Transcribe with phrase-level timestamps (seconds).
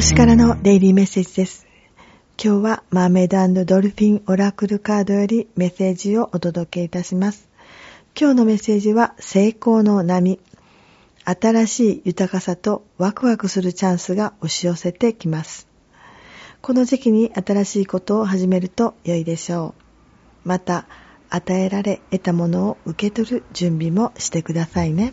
[0.00, 1.66] 星からのデイリーメッセージです。
[2.42, 7.50] 今日はマーメイドドルフィンオラクルカードよりメッセージをお届けいたします。
[8.18, 10.40] 今日のメッセージは成功の波。
[11.26, 15.68] 新しい豊かさとワクワクするチャンスが押し寄せてきます。
[16.62, 19.74] この時期に新しいことを始めると良いでしょ
[20.46, 20.48] う。
[20.48, 20.86] また、
[21.28, 25.12] 与えられ得たものを受け取る準備もしてくださいね。